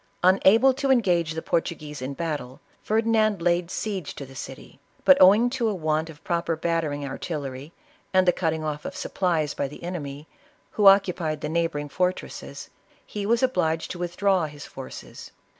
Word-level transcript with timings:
Una 0.25 0.57
ble 0.57 0.73
to 0.73 0.89
engage 0.89 1.33
the 1.33 1.43
Portuguese 1.43 2.01
in 2.01 2.15
battle, 2.15 2.59
Ferdinand 2.81 3.39
laid 3.39 3.69
siege 3.69 4.15
to 4.15 4.25
the 4.25 4.33
city; 4.33 4.79
but 5.05 5.15
owing 5.21 5.47
to 5.51 5.69
a 5.69 5.75
want 5.75 6.09
of 6.09 6.23
proper 6.23 6.55
bat 6.55 6.83
tering 6.83 7.07
artillery, 7.07 7.71
and 8.11 8.27
the 8.27 8.31
cutting 8.33 8.63
off 8.63 8.83
of 8.83 8.95
supplies 8.95 9.53
by 9.53 9.67
the 9.67 9.83
enemy, 9.83 10.27
who 10.71 10.87
occupied 10.87 11.41
the 11.41 11.49
neighboring 11.49 11.87
fortresses, 11.87 12.71
he 13.05 13.27
was 13.27 13.43
obliged 13.43 13.91
to 13.91 13.99
withdraw 13.99 14.47
his 14.47 14.65
forces. 14.65 15.29